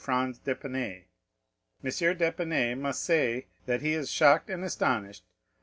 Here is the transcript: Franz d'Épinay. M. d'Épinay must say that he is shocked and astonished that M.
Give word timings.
Franz 0.03 0.39
d'Épinay. 0.39 1.03
M. 1.83 2.17
d'Épinay 2.17 2.73
must 2.75 3.03
say 3.03 3.45
that 3.67 3.83
he 3.83 3.93
is 3.93 4.09
shocked 4.09 4.49
and 4.49 4.63
astonished 4.63 5.23
that 5.23 5.29
M. 5.29 5.59